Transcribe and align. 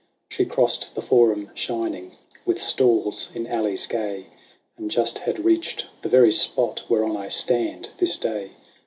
She 0.29 0.45
crossed 0.45 0.95
the 0.95 1.01
Forum 1.03 1.51
shining 1.53 2.17
with 2.43 2.59
stalls 2.59 3.29
in 3.35 3.45
alleys 3.45 3.85
gay. 3.85 4.29
And 4.75 4.89
just 4.89 5.19
had 5.29 5.45
reached 5.45 5.85
the 6.01 6.09
very 6.09 6.31
spot 6.31 6.81
whereon 6.89 7.15
I 7.15 7.27
stand 7.27 7.91
this 7.99 8.17
day. 8.17 8.53